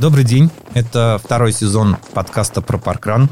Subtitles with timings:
[0.00, 0.50] Добрый день.
[0.72, 3.28] Это второй сезон подкаста про паркран.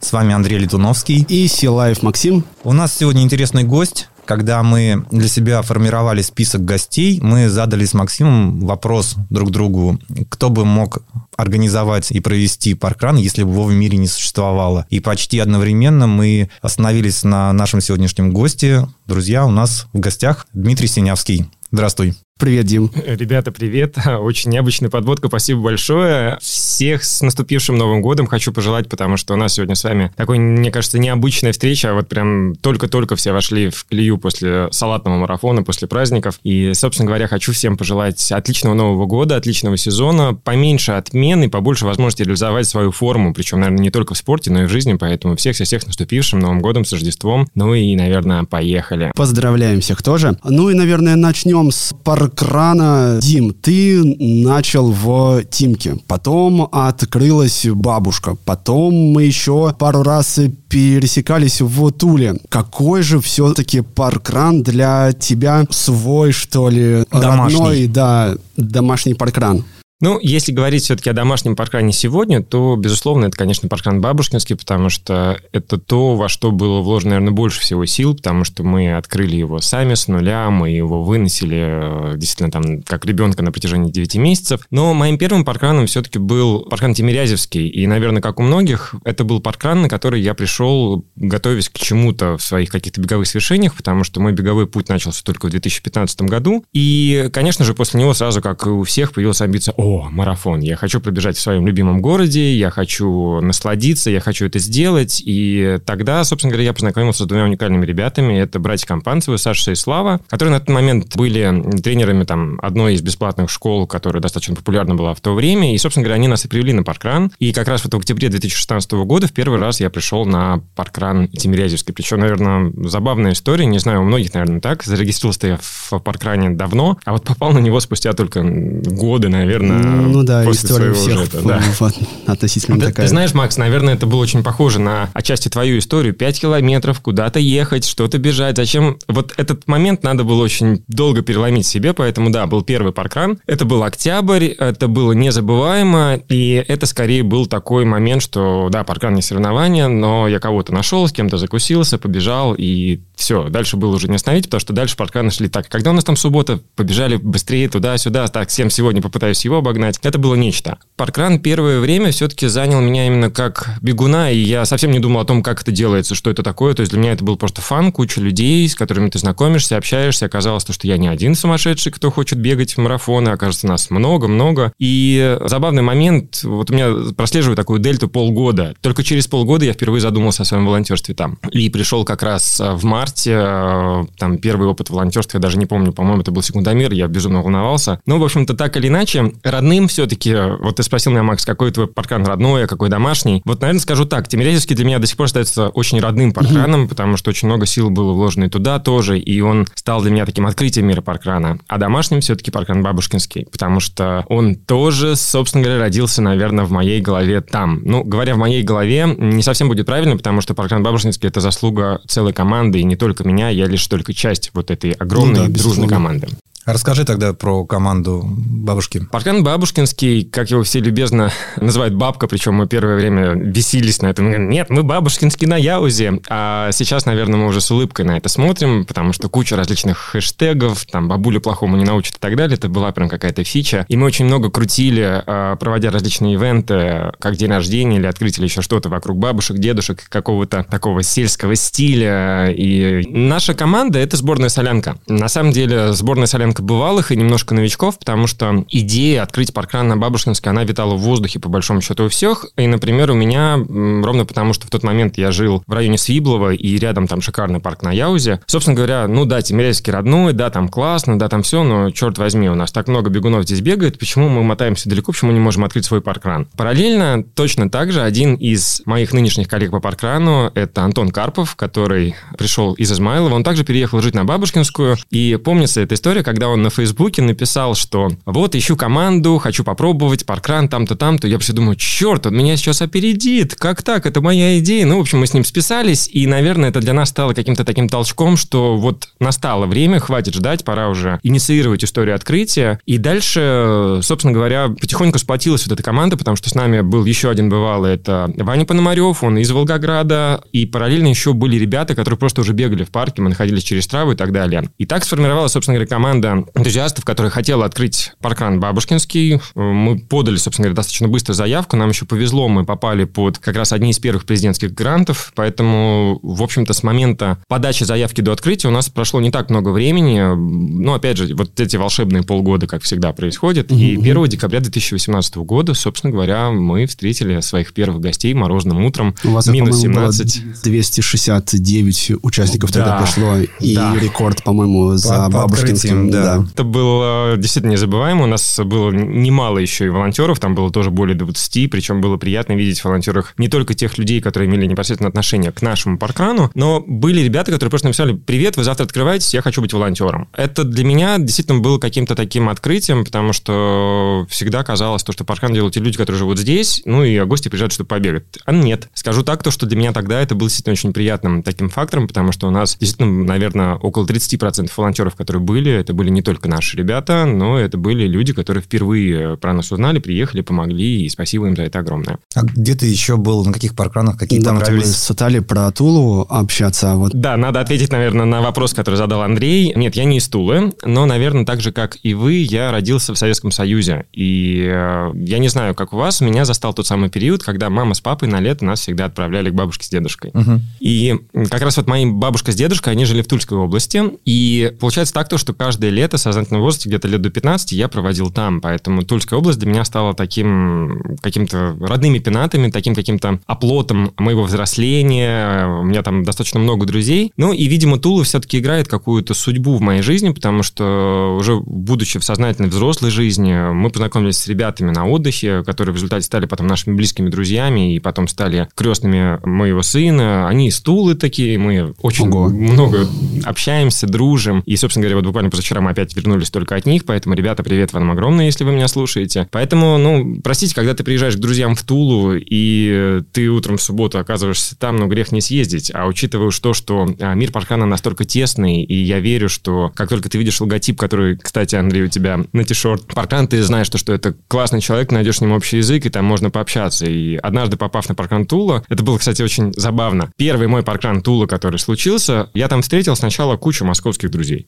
[0.00, 1.26] С вами Андрей Летуновский.
[1.28, 2.44] И Силаев Максим.
[2.62, 4.08] У нас сегодня интересный гость.
[4.24, 10.48] Когда мы для себя формировали список гостей, мы задали с Максимом вопрос друг другу, кто
[10.48, 10.98] бы мог
[11.36, 14.86] организовать и провести паркран, если бы его в мире не существовало.
[14.90, 18.86] И почти одновременно мы остановились на нашем сегодняшнем госте.
[19.08, 21.50] Друзья, у нас в гостях Дмитрий Синявский.
[21.72, 22.14] Здравствуй.
[22.38, 22.90] Привет, Дим.
[23.06, 23.96] Ребята, привет.
[24.20, 25.28] Очень необычная подводка.
[25.28, 26.38] Спасибо большое.
[26.40, 30.38] Всех с наступившим Новым годом хочу пожелать, потому что у нас сегодня с вами такой,
[30.38, 31.92] мне кажется, необычная встреча.
[31.92, 36.40] А вот прям только-только все вошли в клею после салатного марафона, после праздников.
[36.42, 41.86] И, собственно говоря, хочу всем пожелать отличного Нового года, отличного сезона, поменьше отмен и побольше
[41.86, 43.34] возможности реализовать свою форму.
[43.34, 44.94] Причем, наверное, не только в спорте, но и в жизни.
[44.94, 47.46] Поэтому всех-всех с наступившим Новым годом, с Рождеством.
[47.54, 49.12] Ну и, наверное, поехали.
[49.14, 50.36] Поздравляем всех тоже.
[50.42, 53.18] Ну и, наверное, начнем с пар крана.
[53.20, 61.90] Дим, ты начал в Тимке, потом открылась бабушка, потом мы еще пару раз пересекались в
[61.92, 62.36] Туле.
[62.48, 67.04] Какой же все-таки паркран для тебя свой, что ли?
[67.10, 67.58] Домашний.
[67.58, 69.64] Родной, да, домашний паркран.
[70.02, 74.90] Ну, если говорить все-таки о домашнем паркране сегодня, то, безусловно, это, конечно, паркран бабушкинский, потому
[74.90, 79.36] что это то, во что было вложено, наверное, больше всего сил, потому что мы открыли
[79.36, 84.16] его сами с нуля, мы его выносили э, действительно там как ребенка на протяжении 9
[84.16, 84.62] месяцев.
[84.72, 89.38] Но моим первым паркраном все-таки был паркран Тимирязевский, и, наверное, как у многих, это был
[89.38, 94.20] паркран, на который я пришел, готовясь к чему-то в своих каких-то беговых свершениях, потому что
[94.20, 98.66] мой беговой путь начался только в 2015 году, и, конечно же, после него сразу, как
[98.66, 102.70] и у всех, появилась амбиция, о, марафон, я хочу пробежать в своем любимом городе, я
[102.70, 105.22] хочу насладиться, я хочу это сделать.
[105.24, 108.34] И тогда, собственно говоря, я познакомился с двумя уникальными ребятами.
[108.34, 113.02] Это братья Компанцевы, Саша и Слава, которые на тот момент были тренерами там одной из
[113.02, 115.74] бесплатных школ, которая достаточно популярна была в то время.
[115.74, 117.32] И, собственно говоря, они нас и привели на паркран.
[117.38, 121.28] И как раз вот в октябре 2016 года в первый раз я пришел на паркран
[121.28, 121.92] Тимирязевский.
[121.94, 123.66] Причем, наверное, забавная история.
[123.66, 124.82] Не знаю, у многих, наверное, так.
[124.82, 130.22] Зарегистрировался я в паркране давно, а вот попал на него спустя только годы, наверное, Ну
[130.22, 131.62] да, после история своего всех уже, да.
[131.80, 131.94] вот,
[132.26, 133.06] относительно Ты, такая.
[133.06, 136.14] ты знаешь, Макс, наверное, это было очень похоже на отчасти твою историю.
[136.14, 138.56] Пять километров, куда-то ехать, что-то бежать.
[138.56, 138.98] Зачем?
[139.08, 143.38] Вот этот момент надо было очень долго переломить себе, поэтому, да, был первый паркран.
[143.46, 149.14] Это был октябрь, это было незабываемо, и это скорее был такой момент, что, да, паркран
[149.14, 154.08] не соревнование, но я кого-то нашел, с кем-то закусился, побежал, и все, дальше было уже
[154.08, 155.68] не остановить, потому что дальше паркраны шли так.
[155.68, 160.00] Когда у нас там суббота, побежали быстрее туда-сюда, так, всем сегодня попытаюсь его обогнать.
[160.02, 160.78] Это было нечто.
[160.96, 165.24] Паркран первое время все-таки занял меня именно как бегуна, и я совсем не думал о
[165.24, 166.74] том, как это делается, что это такое.
[166.74, 170.26] То есть для меня это был просто фан, куча людей, с которыми ты знакомишься, общаешься.
[170.26, 173.28] Оказалось, то, что я не один сумасшедший, кто хочет бегать в марафоны.
[173.28, 174.72] Окажется, нас много-много.
[174.80, 178.74] И забавный момент, вот у меня прослеживаю такую дельту полгода.
[178.80, 181.38] Только через полгода я впервые задумался о своем волонтерстве там.
[181.52, 185.66] И пришел как раз э, в марте, э, там первый опыт волонтерства, я даже не
[185.66, 188.00] помню, по-моему, это был секундомер, я безумно волновался.
[188.06, 191.86] Ну, в общем-то, так или иначе, родным все-таки, вот ты спросил меня, Макс, какой твой
[191.86, 193.42] паркран родной, а какой домашний.
[193.44, 197.16] Вот, наверное, скажу так, Тимирязевский для меня до сих пор остается очень родным паркраном, потому
[197.16, 200.46] что очень много сил было вложено и туда тоже, и он стал для меня таким
[200.46, 201.58] открытием мира паркрана.
[201.68, 207.00] А домашним все-таки паркран Бабушкинский, потому что он тоже, собственно говоря, родился, наверное, в моей
[207.00, 207.80] голове там.
[207.84, 212.00] Ну, говоря в моей голове, не совсем будет правильно, потому что паркран Бабушкинский– это заслуга
[212.06, 215.58] целой команды, и не только меня, я лишь только часть вот этой огромной Ну да,
[215.58, 216.28] дружной команды.
[216.64, 219.04] Расскажи тогда про команду бабушки.
[219.10, 224.48] Паркан Бабушкинский, как его все любезно называют бабка, причем мы первое время бесились на этом.
[224.48, 226.20] Нет, мы Бабушкинский на Яузе.
[226.28, 230.86] А сейчас, наверное, мы уже с улыбкой на это смотрим, потому что куча различных хэштегов,
[230.86, 232.56] там, бабуля плохому не научит и так далее.
[232.56, 233.84] Это была прям какая-то фича.
[233.88, 238.50] И мы очень много крутили, а, проводя различные ивенты, как день рождения или открытие или
[238.50, 242.52] еще что-то вокруг бабушек, дедушек, какого-то такого сельского стиля.
[242.56, 244.96] И наша команда— это сборная солянка.
[245.08, 249.96] На самом деле, сборная солянка бывалых и немножко новичков, потому что идея открыть паркран на
[249.96, 252.46] Бабушкинской, она витала в воздухе, по большому счету, у всех.
[252.56, 256.52] И, например, у меня, ровно потому, что в тот момент я жил в районе Свиблова,
[256.52, 258.40] и рядом там шикарный парк на Яузе.
[258.46, 262.48] Собственно говоря, ну да, Тимирязевский родной, да, там классно, да, там все, но, черт возьми,
[262.48, 265.84] у нас так много бегунов здесь бегает, почему мы мотаемся далеко, почему не можем открыть
[265.84, 266.46] свой паркран?
[266.56, 272.14] Параллельно, точно так же, один из моих нынешних коллег по паркрану, это Антон Карпов, который
[272.36, 276.54] пришел из Измайлова, он также переехал жить на Бабушкинскую, и помнится эта история, когда когда
[276.54, 281.52] он на Фейсбуке написал, что вот, ищу команду, хочу попробовать, паркран там-то, там-то, я все
[281.52, 284.84] думаю, черт, он меня сейчас опередит, как так, это моя идея.
[284.84, 287.88] Ну, в общем, мы с ним списались, и, наверное, это для нас стало каким-то таким
[287.88, 292.80] толчком, что вот настало время, хватит ждать, пора уже инициировать историю открытия.
[292.86, 297.30] И дальше, собственно говоря, потихоньку сплотилась вот эта команда, потому что с нами был еще
[297.30, 302.40] один бывалый, это Ваня Пономарев, он из Волгограда, и параллельно еще были ребята, которые просто
[302.40, 304.68] уже бегали в парке, мы находились через траву и так далее.
[304.78, 309.40] И так сформировалась, собственно говоря, команда энтузиастов, которая хотела открыть паркран Бабушкинский.
[309.54, 313.72] Мы подали, собственно говоря, достаточно быстро заявку, нам еще повезло, мы попали под как раз
[313.72, 318.70] одни из первых президентских грантов, поэтому, в общем-то, с момента подачи заявки до открытия у
[318.70, 320.20] нас прошло не так много времени.
[320.34, 323.70] Ну, опять же, вот эти волшебные полгода, как всегда, происходят.
[323.70, 323.76] Mm-hmm.
[323.76, 329.14] И 1 декабря 2018 года, собственно говоря, мы встретили своих первых гостей морозным утром.
[329.24, 330.62] У вас, минус 17.
[330.62, 333.36] 269 участников да, тогда пришло.
[333.60, 333.94] И да.
[333.98, 336.06] рекорд, по-моему, за по, Бабушкинским.
[336.06, 336.21] По да.
[336.52, 338.24] Это было действительно незабываемо.
[338.24, 340.40] У нас было немало еще и волонтеров.
[340.40, 341.70] Там было тоже более 20.
[341.70, 345.62] Причем было приятно видеть в волонтерах не только тех людей, которые имели непосредственно отношение к
[345.62, 349.72] нашему паркрану, но были ребята, которые просто написали «Привет, вы завтра открываетесь, я хочу быть
[349.72, 350.28] волонтером».
[350.32, 355.52] Это для меня действительно было каким-то таким открытием, потому что всегда казалось, то, что паркран
[355.52, 358.24] делают те люди, которые живут здесь, ну и гости приезжают, чтобы побегать.
[358.44, 358.88] А нет.
[358.94, 362.32] Скажу так, то, что для меня тогда это было действительно очень приятным таким фактором, потому
[362.32, 366.76] что у нас действительно, наверное, около 30% волонтеров, которые были, это были не только наши
[366.76, 371.56] ребята, но это были люди, которые впервые про нас узнали, приехали, помогли, и спасибо им
[371.56, 372.18] за это огромное.
[372.34, 374.86] А где ты еще был, на каких паркранах, какие да, понравились?
[374.86, 376.96] Мы с Тали про Тулу общаться.
[376.96, 377.12] Вот.
[377.14, 379.72] Да, надо ответить, наверное, на вопрос, который задал Андрей.
[379.74, 383.18] Нет, я не из Тулы, но, наверное, так же, как и вы, я родился в
[383.18, 384.06] Советском Союзе.
[384.12, 387.94] И э, я не знаю, как у вас, меня застал тот самый период, когда мама
[387.94, 390.30] с папой на лето нас всегда отправляли к бабушке с дедушкой.
[390.34, 390.60] Угу.
[390.80, 391.18] И
[391.50, 394.02] как раз вот мои бабушка с дедушкой, они жили в Тульской области.
[394.24, 397.88] И получается так то, что каждое лето, в сознательном возрасте, где-то лет до 15, я
[397.88, 398.60] проводил там.
[398.60, 405.66] Поэтому Тульская область для меня стала таким каким-то родными пенатами, таким каким-то оплотом моего взросления.
[405.66, 407.32] У меня там достаточно много друзей.
[407.36, 412.18] Ну и, видимо, Тула все-таки играет какую-то судьбу в моей жизни, потому что уже будучи
[412.18, 416.66] в сознательной взрослой жизни, мы познакомились с ребятами на отдыхе, которые в результате стали потом
[416.66, 420.48] нашими близкими друзьями и потом стали крестными моего сына.
[420.48, 422.48] Они из Тулы такие, мы очень Ого.
[422.48, 423.06] много
[423.44, 424.62] общаемся, дружим.
[424.66, 427.92] И, собственно говоря, вот буквально позавчера мы опять вернулись только от них, поэтому, ребята, привет
[427.92, 429.48] вам огромное, если вы меня слушаете.
[429.50, 434.18] Поэтому, ну, простите, когда ты приезжаешь к друзьям в Тулу, и ты утром в субботу
[434.18, 435.90] оказываешься там, ну, грех не съездить.
[435.94, 440.28] А учитывая то, что а, мир паркана настолько тесный, и я верю, что как только
[440.28, 444.12] ты видишь логотип, который, кстати, Андрей, у тебя на ти-шорт паркан, ты знаешь, что, что
[444.12, 447.06] это классный человек, найдешь с ним общий язык, и там можно пообщаться.
[447.06, 450.32] И однажды, попав на паркан Тула, это было, кстати, очень забавно.
[450.36, 454.66] Первый мой паркан Тула, который случился, я там встретил сначала кучу московских друзей.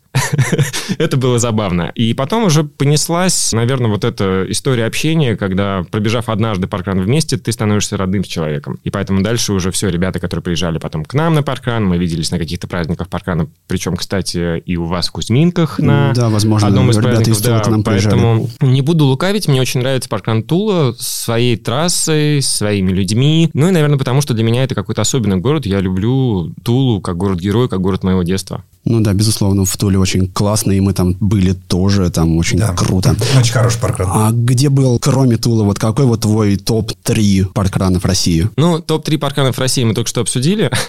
[1.05, 1.93] это было забавно.
[1.95, 7.53] И потом уже понеслась, наверное, вот эта история общения, когда, пробежав однажды паркран вместе, ты
[7.53, 8.79] становишься родным с человеком.
[8.85, 12.31] И поэтому дальше уже все, ребята, которые приезжали потом к нам на паркран, мы виделись
[12.31, 16.91] на каких-то праздниках паркрана, причем, кстати, и у вас в Кузьминках на да, возможно, одном
[16.91, 17.43] из праздников.
[17.43, 22.91] Да, к нам поэтому не буду лукавить, мне очень нравится паркран Тула своей трассой, своими
[22.91, 23.51] людьми.
[23.53, 25.67] Ну и, наверное, потому что для меня это какой-то особенный город.
[25.67, 28.65] Я люблю Тулу как город-герой, как город моего детства.
[28.85, 32.75] Ну да, безусловно, в Туле очень классно, и мы там были тоже, там очень да.
[32.75, 33.17] круто.
[33.39, 34.11] Очень хороший паркран.
[34.13, 38.49] А где был, кроме Тула, вот какой вот твой топ-3 паркранов России?
[38.57, 40.71] Ну, топ-3 паркранов России мы только что обсудили.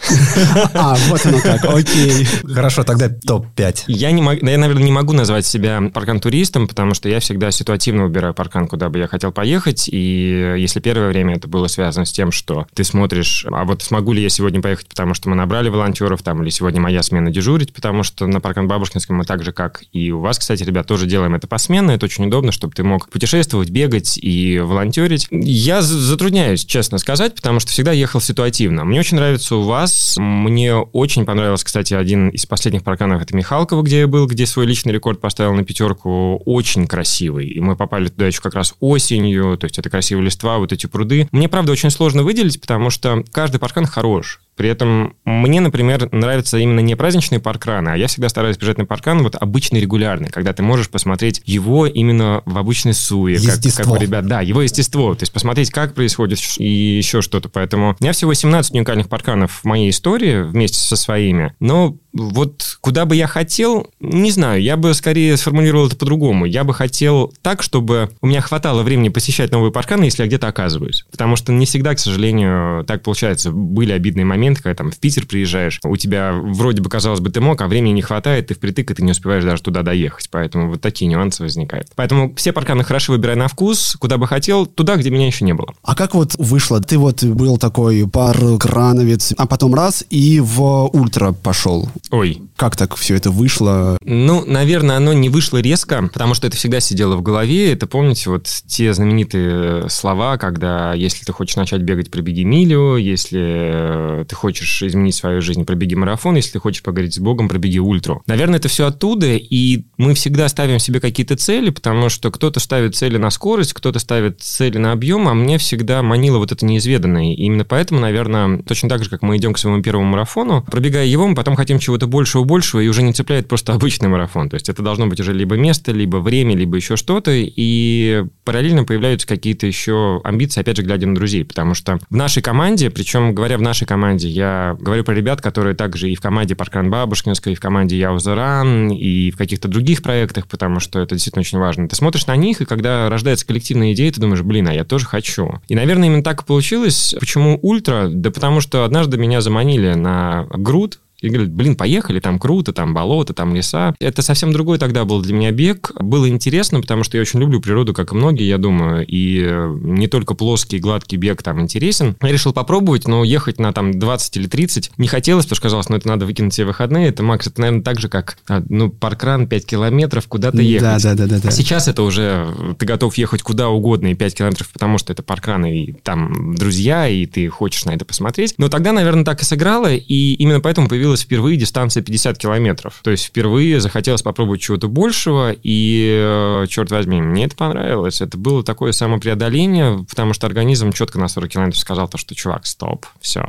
[0.73, 2.27] А, вот оно как, окей.
[2.43, 3.83] Хорошо, тогда топ-5.
[3.87, 8.03] Я, не могу, я, наверное, не могу назвать себя паркан-туристом, потому что я всегда ситуативно
[8.03, 12.11] выбираю паркан, куда бы я хотел поехать, и если первое время это было связано с
[12.11, 15.69] тем, что ты смотришь, а вот смогу ли я сегодня поехать, потому что мы набрали
[15.69, 19.51] волонтеров, там, или сегодня моя смена дежурить, потому что на паркан Бабушкинском мы так же,
[19.51, 21.91] как и у вас, кстати, ребят, тоже делаем это посменно.
[21.91, 25.27] Это очень удобно, чтобы ты мог путешествовать, бегать и волонтерить.
[25.29, 28.85] Я затрудняюсь, честно сказать, потому что всегда ехал ситуативно.
[28.85, 30.15] Мне очень нравится у вас.
[30.17, 34.65] Мне очень понравился, кстати, один из последних парканов, это Михалково, где я был, где свой
[34.65, 36.41] личный рекорд поставил на пятерку.
[36.43, 37.49] Очень красивый.
[37.49, 40.87] И мы попали туда еще как раз осенью, то есть это красивые листва, вот эти
[40.87, 41.29] пруды.
[41.31, 44.41] Мне, правда, очень сложно выделить, потому что каждый паркан хорош.
[44.55, 48.85] При этом мне, например, нравятся именно не праздничные паркраны, а я всегда стараюсь бежать на
[48.85, 53.35] паркан вот обычный, регулярный, когда ты можешь посмотреть его именно в обычной суе.
[53.35, 53.83] Естество.
[53.83, 54.25] Как, как у ребят.
[54.27, 55.13] Да, его естество.
[55.13, 57.49] То есть посмотреть, как происходит и еще что-то.
[57.49, 61.53] Поэтому у меня всего 17 уникальных парканов в моей истории вместе со своими.
[61.59, 66.45] Но вот куда бы я хотел, не знаю, я бы скорее сформулировал это по-другому.
[66.45, 70.47] Я бы хотел так, чтобы у меня хватало времени посещать новые парканы, если я где-то
[70.47, 71.05] оказываюсь.
[71.11, 73.51] Потому что не всегда, к сожалению, так получается.
[73.51, 77.41] Были обидные моменты, когда там в Питер приезжаешь, у тебя вроде бы, казалось бы, ты
[77.41, 80.29] мог, а времени не хватает, ты впритык, и ты не успеваешь даже туда доехать.
[80.31, 81.89] Поэтому вот такие нюансы возникают.
[81.95, 85.53] Поэтому все парканы хорошо выбирай на вкус, куда бы хотел, туда, где меня еще не
[85.53, 85.73] было.
[85.83, 86.81] А как вот вышло?
[86.81, 91.89] Ты вот был такой паркрановец, а потом раз и в ультра пошел.
[92.11, 92.41] Ой.
[92.55, 93.97] Как так все это вышло?
[94.03, 97.71] Ну, наверное, оно не вышло резко, потому что это всегда сидело в голове.
[97.71, 104.25] Это, помните, вот те знаменитые слова, когда если ты хочешь начать бегать, пробеги милю, если
[104.27, 108.21] ты хочешь изменить свою жизнь, пробеги марафон, если ты хочешь поговорить с Богом, пробеги ультру.
[108.27, 112.95] Наверное, это все оттуда, и мы всегда ставим себе какие-то цели, потому что кто-то ставит
[112.95, 117.33] цели на скорость, кто-то ставит цели на объем, а мне всегда манило вот это неизведанное.
[117.33, 121.05] И именно поэтому, наверное, точно так же, как мы идем к своему первому марафону, пробегая
[121.05, 124.49] его, мы потом хотим чего-то большего-большего, и уже не цепляет просто обычный марафон.
[124.49, 128.83] То есть это должно быть уже либо место, либо время, либо еще что-то, и параллельно
[128.83, 133.33] появляются какие-то еще амбиции, опять же, глядя на друзей, потому что в нашей команде, причем
[133.33, 137.53] говоря в нашей команде, я говорю про ребят, которые также и в команде Паркран Бабушкинской,
[137.53, 141.87] и в команде Яузеран, и в каких-то других проектах, потому что это действительно очень важно.
[141.87, 145.05] Ты смотришь на них, и когда рождается коллективная идея, ты думаешь, блин, а я тоже
[145.05, 145.61] хочу.
[145.69, 147.15] И, наверное, именно так и получилось.
[147.17, 148.09] Почему ультра?
[148.09, 152.93] Да потому что однажды меня заманили на груд, и говорят, блин, поехали, там круто, там
[152.93, 153.95] болото, там леса.
[153.99, 155.91] Это совсем другой тогда был для меня бег.
[155.99, 159.75] Было интересно, потому что я очень люблю природу, как и многие, я думаю, и э,
[159.81, 162.15] не только плоский, гладкий бег там интересен.
[162.21, 165.89] Я решил попробовать, но ехать на там 20 или 30 не хотелось, потому что казалось,
[165.89, 167.09] ну это надо выкинуть все выходные.
[167.09, 171.03] Это, Макс, это, наверное, так же, как, а, ну, паркран 5 километров, куда-то ехать.
[171.03, 171.51] Да, да, да, да, да.
[171.51, 175.65] Сейчас это уже ты готов ехать куда угодно и 5 километров, потому что это паркран
[175.65, 178.55] и там друзья, и ты хочешь на это посмотреть.
[178.57, 182.99] Но тогда, наверное, так и сыграло, и именно поэтому появилась впервые дистанция 50 километров.
[183.03, 188.21] То есть впервые захотелось попробовать чего-то большего, и, э, черт возьми, мне это понравилось.
[188.21, 192.65] Это было такое самопреодоление, потому что организм четко на 40 километров сказал то, что, чувак,
[192.65, 193.45] стоп, все.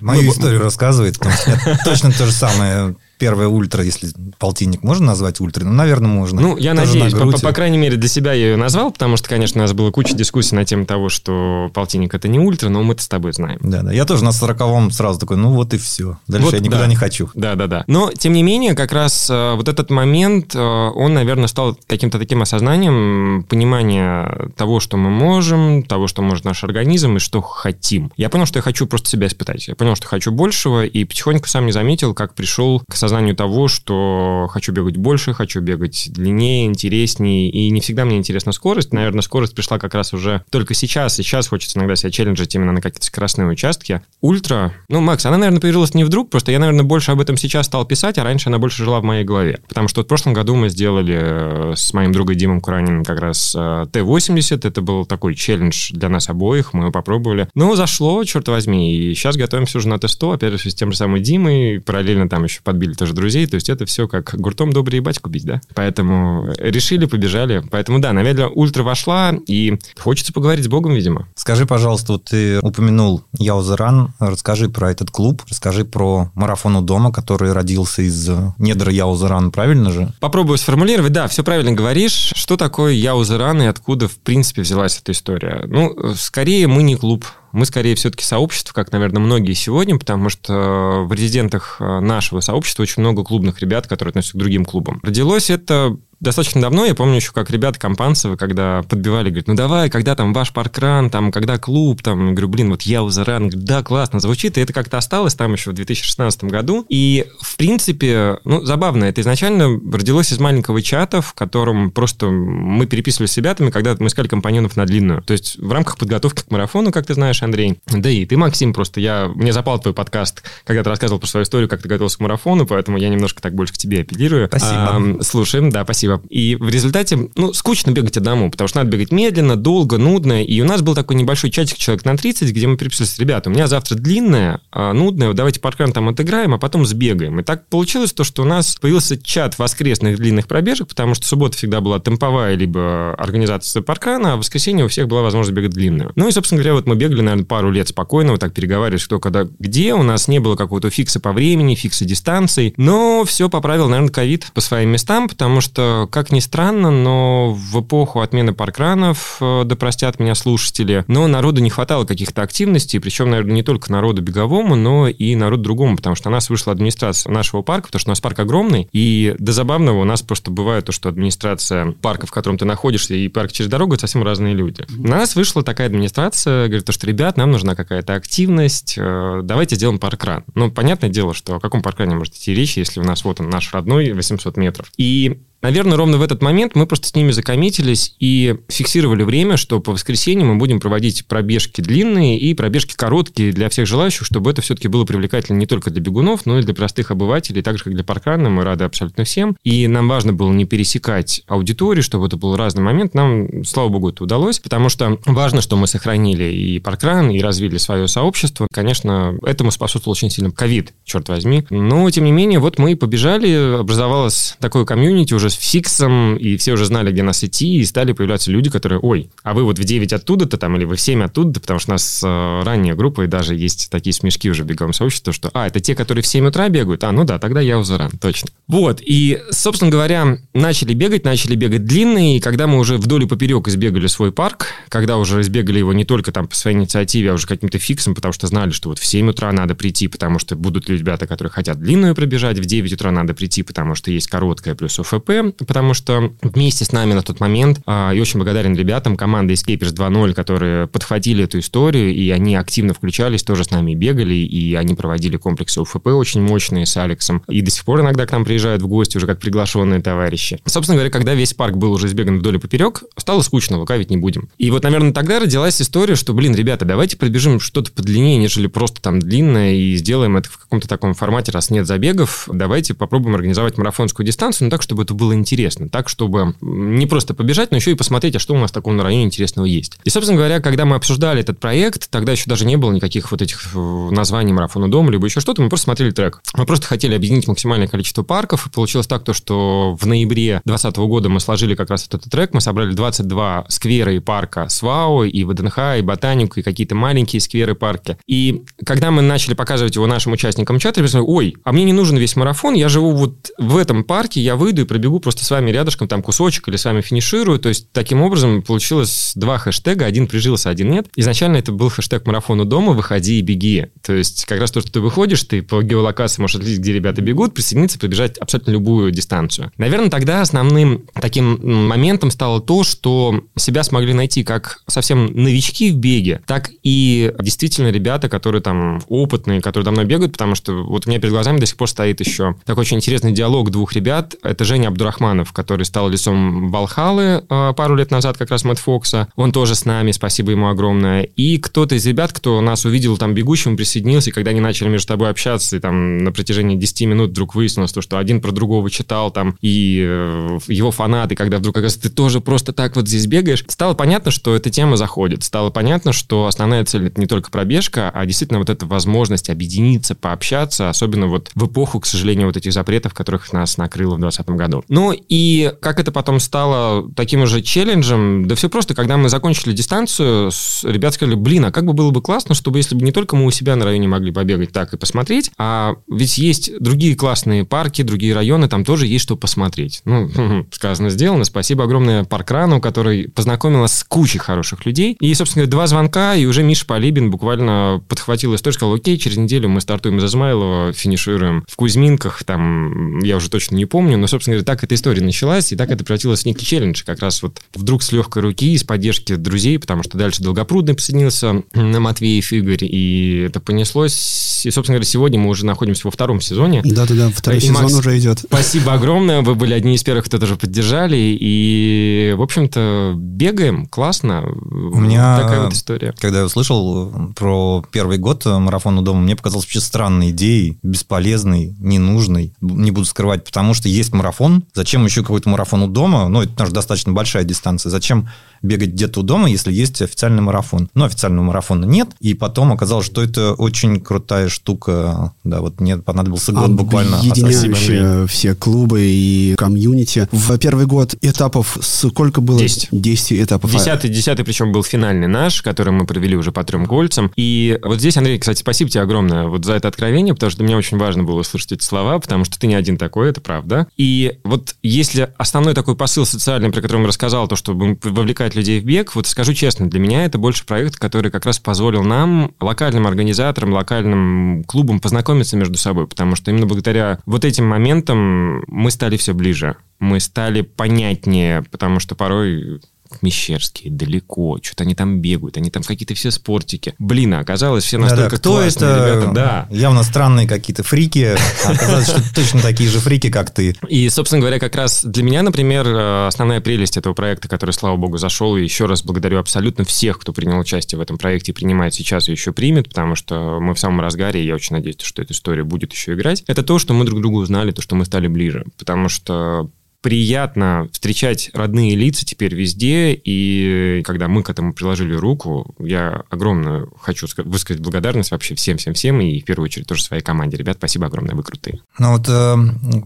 [0.00, 0.28] Мою Мы...
[0.28, 5.66] историю рассказывает, потому что точно то же самое первая ультра, если полтинник можно назвать ультрой?
[5.66, 6.40] Ну, наверное, можно.
[6.40, 7.12] Ну, я Тоже надеюсь.
[7.12, 9.72] По, по, по крайней мере, для себя я ее назвал, потому что, конечно, у нас
[9.72, 13.32] была куча дискуссий на тему того, что полтинник это не ультра, но мы-то с тобой
[13.32, 13.58] знаем.
[13.62, 13.92] Да, да.
[13.92, 16.18] Я тоже на сороковом сразу такой, ну вот и все.
[16.26, 16.86] Дальше вот, я никуда да.
[16.86, 17.30] не хочу.
[17.34, 17.84] Да, да, да.
[17.86, 22.18] Но, тем не менее, как раз э, вот этот момент, э, он, наверное, стал каким-то
[22.18, 28.12] таким осознанием, понимания того, что мы можем, того, что может наш организм и что хотим.
[28.16, 29.68] Я понял, что я хочу просто себя испытать.
[29.68, 33.68] Я понял, что хочу большего, и потихоньку сам не заметил, как пришел к осознанию того,
[33.68, 38.92] что хочу бегать больше, хочу бегать длиннее, интереснее, и не всегда мне интересна скорость.
[38.92, 41.14] Наверное, скорость пришла как раз уже только сейчас.
[41.14, 44.02] Сейчас хочется иногда себя челленджить именно на какие-то скоростные участки.
[44.20, 47.66] Ультра, ну, Макс, она, наверное, появилась не вдруг, просто я, наверное, больше об этом сейчас
[47.66, 49.60] стал писать, а раньше она больше жила в моей голове.
[49.68, 53.20] Потому что вот в прошлом году мы сделали э, с моим другом Димом Кураниным как
[53.20, 54.66] раз э, Т-80.
[54.66, 57.48] Это был такой челлендж для нас обоих, мы его попробовали.
[57.54, 60.98] Ну, зашло, черт возьми, и сейчас готовимся уже на Т-100, опять же, с тем же
[60.98, 65.00] самым Димой, параллельно там еще подбили тоже друзей то есть это все как гуртом добрый
[65.00, 65.60] батьку бить, да?
[65.74, 67.62] Поэтому решили, побежали.
[67.70, 71.28] Поэтому да, наверное, ультра вошла, и хочется поговорить с Богом, видимо.
[71.34, 77.12] Скажи, пожалуйста, вот ты упомянул Яузеран, расскажи про этот клуб, расскажи про марафон у дома,
[77.12, 80.12] который родился из недр Яузеран, правильно же?
[80.20, 82.32] Попробую сформулировать, да, все правильно говоришь.
[82.34, 85.64] Что такое Яузеран и откуда, в принципе, взялась эта история?
[85.66, 87.24] Ну, скорее, мы не клуб,
[87.56, 92.82] мы скорее все-таки сообщество, как, наверное, многие сегодня, потому что в резидентах э, нашего сообщества
[92.82, 95.00] очень много клубных ребят, которые относятся к другим клубам.
[95.02, 99.90] Родилось это достаточно давно, я помню еще, как ребята Компанцевы, когда подбивали, говорят, ну давай,
[99.90, 103.82] когда там ваш паркран, там, когда клуб, там, я говорю, блин, вот я Узаран, да,
[103.82, 108.64] классно звучит, и это как-то осталось там еще в 2016 году, и, в принципе, ну,
[108.64, 113.94] забавно, это изначально родилось из маленького чата, в котором просто мы переписывались с ребятами, когда
[113.98, 117.42] мы искали компаньонов на длинную, то есть в рамках подготовки к марафону, как ты знаешь,
[117.42, 121.26] Андрей, да и ты, Максим, просто я, мне запал твой подкаст, когда ты рассказывал про
[121.26, 124.46] свою историю, как ты готовился к марафону, поэтому я немножко так больше к тебе апеллирую.
[124.46, 125.18] Спасибо.
[125.20, 126.22] А, слушаем, да, спасибо спасибо.
[126.28, 130.44] И в результате, ну, скучно бегать одному, потому что надо бегать медленно, долго, нудно.
[130.44, 133.52] И у нас был такой небольшой чатик, человек на 30, где мы переписывались, ребята, у
[133.52, 137.40] меня завтра длинная, а, нудная, давайте паркран там отыграем, а потом сбегаем.
[137.40, 141.56] И так получилось то, что у нас появился чат воскресных длинных пробежек, потому что суббота
[141.56, 146.12] всегда была темповая, либо организация паркрана, а в воскресенье у всех была возможность бегать длинную.
[146.16, 149.18] Ну и, собственно говоря, вот мы бегали, наверное, пару лет спокойно, вот так переговаривались, кто
[149.18, 149.94] когда где.
[149.94, 152.74] У нас не было какого-то фикса по времени, фикса дистанций.
[152.76, 157.80] Но все поправил, наверное, ковид по своим местам, потому что как ни странно, но в
[157.80, 163.30] эпоху отмены паркранов, э, да простят меня слушатели, но народу не хватало каких-то активностей, причем,
[163.30, 167.32] наверное, не только народу беговому, но и народу другому, потому что у нас вышла администрация
[167.32, 170.84] нашего парка, потому что у нас парк огромный, и до забавного у нас просто бывает
[170.84, 174.54] то, что администрация парка, в котором ты находишься, и парк через дорогу, это совсем разные
[174.54, 174.84] люди.
[174.98, 179.98] У нас вышла такая администрация, говорит, что, ребят, нам нужна какая-то активность, э, давайте сделаем
[179.98, 180.44] паркран.
[180.54, 183.50] Ну, понятное дело, что о каком паркране может идти речь, если у нас вот он
[183.50, 184.92] наш родной 800 метров.
[184.96, 189.80] И Наверное, ровно в этот момент мы просто с ними закоммитились и фиксировали время, что
[189.80, 194.62] по воскресеньям мы будем проводить пробежки длинные и пробежки короткие для всех желающих, чтобы это
[194.62, 197.94] все-таки было привлекательно не только для бегунов, но и для простых обывателей, так же, как
[197.94, 198.48] для паркрана.
[198.48, 199.56] Мы рады абсолютно всем.
[199.64, 203.14] И нам важно было не пересекать аудиторию, чтобы это был разный момент.
[203.14, 207.78] Нам, слава богу, это удалось, потому что важно, что мы сохранили и паркран, и развили
[207.78, 208.68] свое сообщество.
[208.72, 211.66] Конечно, этому способствовал очень сильно ковид, черт возьми.
[211.70, 216.84] Но, тем не менее, вот мы побежали, образовалось такое комьюнити уже фиксом, и все уже
[216.86, 220.12] знали, где нас идти, и стали появляться люди, которые, ой, а вы вот в 9
[220.12, 223.26] оттуда-то там, или вы в 7 оттуда потому что у нас э, ранняя группа, и
[223.26, 226.46] даже есть такие смешки уже в беговом сообществе, что, а, это те, которые в 7
[226.46, 227.04] утра бегают?
[227.04, 228.50] А, ну да, тогда я Узаран, точно.
[228.66, 233.26] Вот, и, собственно говоря, начали бегать, начали бегать длинные, и когда мы уже вдоль и
[233.26, 237.34] поперек избегали свой парк, когда уже избегали его не только там по своей инициативе, а
[237.34, 240.56] уже каким-то фиксом, потому что знали, что вот в 7 утра надо прийти, потому что
[240.56, 244.74] будут ребята, которые хотят длинную пробежать, в 9 утра надо прийти, потому что есть короткая
[244.74, 249.16] плюс ОФП, потому что вместе с нами на тот момент, а, и очень благодарен ребятам
[249.16, 254.34] команды Escapers 2.0, которые подхватили эту историю, и они активно включались, тоже с нами бегали,
[254.34, 258.32] и они проводили комплексы УФП очень мощные с Алексом, и до сих пор иногда к
[258.32, 260.60] нам приезжают в гости уже как приглашенные товарищи.
[260.66, 264.16] Собственно говоря, когда весь парк был уже сбеган вдоль и поперек, стало скучно, лукавить не
[264.16, 264.48] будем.
[264.58, 269.00] И вот, наверное, тогда родилась история, что, блин, ребята, давайте пробежим что-то подлиннее, нежели просто
[269.00, 273.78] там длинное, и сделаем это в каком-то таком формате, раз нет забегов, давайте попробуем организовать
[273.78, 277.92] марафонскую дистанцию, но так, чтобы это было интересно, так, чтобы не просто побежать, но еще
[277.92, 279.98] и посмотреть, а что у нас такого на районе интересного есть.
[280.04, 283.42] И, собственно говоря, когда мы обсуждали этот проект, тогда еще даже не было никаких вот
[283.42, 286.40] этих э, названий марафона дома, либо еще что-то, мы просто смотрели трек.
[286.54, 290.96] Мы просто хотели объединить максимальное количество парков, и получилось так, то, что в ноябре 2020
[290.98, 295.24] года мы сложили как раз этот трек, мы собрали 22 сквера и парка с ВАУ,
[295.24, 298.16] и ВДНХ, и Ботанику, и какие-то маленькие скверы, парки.
[298.26, 302.16] И когда мы начали показывать его нашим участникам чата, я ой, а мне не нужен
[302.16, 305.70] весь марафон, я живу вот в этом парке, я выйду и пробегу просто с вами
[305.70, 307.58] рядышком там кусочек или с вами финиширую.
[307.58, 311.08] То есть таким образом получилось два хэштега, один прижился, один нет.
[311.16, 313.86] Изначально это был хэштег марафону дома, выходи и беги.
[314.02, 317.22] То есть как раз то, что ты выходишь, ты по геолокации можешь отличить, где ребята
[317.22, 319.72] бегут, присоединиться, пробежать абсолютно любую дистанцию.
[319.76, 325.96] Наверное, тогда основным таким моментом стало то, что себя смогли найти как совсем новички в
[325.96, 331.10] беге, так и действительно ребята, которые там опытные, которые давно бегают, потому что вот у
[331.10, 334.36] меня перед глазами до сих пор стоит еще такой очень интересный диалог двух ребят.
[334.42, 339.28] Это Женя Абдурахманов, который стал лицом Валхалы э, пару лет назад, как раз Мэтт Фокса.
[339.36, 341.22] Он тоже с нами, спасибо ему огромное.
[341.22, 345.08] И кто-то из ребят, кто нас увидел там бегущим, присоединился, и когда они начали между
[345.08, 348.90] собой общаться, и там на протяжении 10 минут вдруг выяснилось то, что один про другого
[348.90, 353.26] читал там, и э, его фанаты, когда вдруг оказывается, ты тоже просто так вот здесь
[353.26, 355.44] бегаешь, стало понятно, что эта тема заходит.
[355.44, 360.14] Стало понятно, что основная цель это не только пробежка, а действительно вот эта возможность объединиться,
[360.14, 364.56] пообщаться, особенно вот в эпоху, к сожалению, вот этих запретов, которых нас накрыло в 2020
[364.56, 364.84] году.
[364.96, 369.74] Ну и как это потом стало таким уже челленджем, да все просто, когда мы закончили
[369.74, 370.50] дистанцию,
[370.84, 373.44] ребят сказали, блин, а как бы было бы классно, чтобы если бы не только мы
[373.44, 378.00] у себя на районе могли побегать так и посмотреть, а ведь есть другие классные парки,
[378.00, 380.00] другие районы, там тоже есть что посмотреть.
[380.06, 380.30] Ну,
[380.72, 381.44] сказано, сделано.
[381.44, 385.18] Спасибо огромное Паркрану, который познакомил с кучей хороших людей.
[385.20, 389.68] И, собственно, два звонка, и уже Миша Полибин буквально подхватил историю, сказал, окей, через неделю
[389.68, 394.54] мы стартуем из Измайлова, финишируем в Кузьминках, там, я уже точно не помню, но, собственно
[394.54, 397.60] говоря, так эта история началась, и так это превратилось в некий челлендж, как раз вот
[397.74, 402.84] вдруг с легкой руки, с поддержки друзей, потому что дальше Долгопрудный присоединился на Матвеев Игорь,
[402.84, 404.64] и это понеслось.
[404.64, 406.82] И, собственно говоря, сегодня мы уже находимся во втором сезоне.
[406.84, 408.38] Да-да-да, второй и, сезон Макс, уже идет.
[408.46, 414.44] Спасибо огромное, вы были одни из первых, кто тоже поддержали, и, в общем-то, бегаем, классно.
[414.46, 416.14] У меня такая вот история.
[416.18, 422.52] Когда я услышал про первый год марафона дома, мне показалось вообще странной идеей, бесполезной, ненужной.
[422.60, 424.62] Не буду скрывать, потому что есть марафон.
[424.76, 426.28] Зачем еще какой-то марафон у дома?
[426.28, 427.90] Ну, это даже достаточно большая дистанция.
[427.90, 428.28] Зачем
[428.62, 430.88] бегать где-то у дома, если есть официальный марафон.
[430.94, 435.32] Но официального марафона нет, и потом оказалось, что это очень крутая штука.
[435.44, 437.18] Да, вот мне понадобился год буквально.
[437.22, 440.28] Спасибо, все, все клубы и комьюнити.
[440.32, 442.58] В первый год этапов сколько было?
[442.58, 442.88] Десять.
[442.90, 443.70] Десять этапов.
[443.70, 447.32] Десятый, десятый, причем был финальный наш, который мы провели уже по трем кольцам.
[447.36, 450.66] И вот здесь, Андрей, кстати, спасибо тебе огромное вот за это откровение, потому что для
[450.66, 453.86] меня очень важно было услышать эти слова, потому что ты не один такой, это правда.
[453.96, 458.80] И вот если основной такой посыл социальный, про который мы рассказал, то, чтобы вовлекать людей
[458.80, 462.52] в бег, вот скажу честно, для меня это больше проект, который как раз позволил нам,
[462.60, 468.90] локальным организаторам, локальным клубам, познакомиться между собой, потому что именно благодаря вот этим моментам мы
[468.90, 472.80] стали все ближе мы стали понятнее, потому что порой
[473.22, 476.94] Мещерские, далеко, что-то они там бегают, они там какие-то все спортики.
[476.98, 479.06] Блин, а оказалось, все настолько да, да, кто классные это?
[479.06, 479.32] ребята.
[479.32, 479.68] Да.
[479.70, 483.76] Явно странные какие-то фрики, а оказалось, что точно такие же фрики, как ты.
[483.88, 487.96] И, собственно говоря, как раз для меня, например, э, основная прелесть этого проекта, который, слава
[487.96, 491.94] богу, зашел, и еще раз благодарю абсолютно всех, кто принял участие в этом проекте принимает
[491.94, 495.22] сейчас и еще примет, потому что мы в самом разгаре, и я очень надеюсь, что
[495.22, 496.44] эта история будет еще играть.
[496.46, 498.64] Это то, что мы друг друга узнали, то, что мы стали ближе.
[498.78, 505.74] Потому что приятно встречать родные лица теперь везде, и когда мы к этому приложили руку,
[505.78, 510.56] я огромную хочу высказать благодарность вообще всем-всем-всем, и в первую очередь тоже своей команде.
[510.56, 511.80] Ребят, спасибо огромное, вы крутые.
[511.98, 512.56] Ну вот э,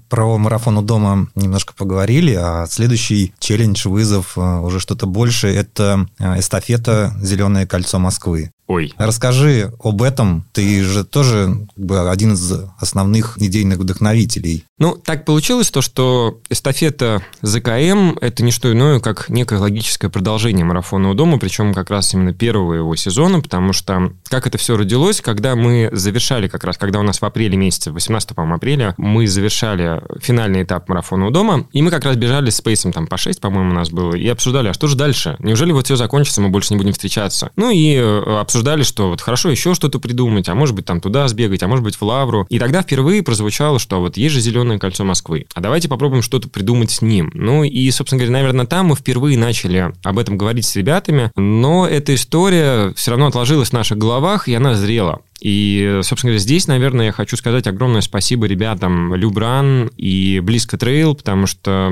[0.09, 6.07] про марафон у дома немножко поговорили, а следующий челлендж, вызов, э, уже что-то больше, это
[6.19, 8.51] э, эстафета «Зеленое кольцо Москвы».
[8.71, 8.95] Ой.
[8.99, 10.45] Расскажи об этом.
[10.53, 14.65] Ты же тоже как бы, один из основных идейных вдохновителей.
[14.79, 20.65] Ну, так получилось то, что эстафета ЗКМ– это не что иное, как некое логическое продолжение
[20.65, 24.77] марафона у дома, причем как раз именно первого его сезона, потому что как это все
[24.77, 28.95] родилось, когда мы завершали как раз, когда у нас в апреле месяце, 18 по апреля,
[28.97, 33.09] мы завершали финальный этап марафона у дома, и мы как раз бежали с Спейсом там
[33.09, 35.35] по 6, по-моему, у нас было, и обсуждали, а что же дальше?
[35.41, 37.51] Неужели вот все закончится, мы больше не будем встречаться?
[37.57, 41.01] Ну и э, обсуждали обсуждали, что вот хорошо еще что-то придумать, а может быть там
[41.01, 42.47] туда сбегать, а может быть в Лавру.
[42.51, 46.49] И тогда впервые прозвучало, что вот есть же зеленое кольцо Москвы, а давайте попробуем что-то
[46.49, 47.31] придумать с ним.
[47.33, 51.87] Ну и, собственно говоря, наверное, там мы впервые начали об этом говорить с ребятами, но
[51.87, 55.21] эта история все равно отложилась в наших головах, и она зрела.
[55.41, 61.15] И, собственно говоря, здесь, наверное, я хочу сказать огромное спасибо ребятам Любран и Близко Трейл,
[61.15, 61.89] потому что,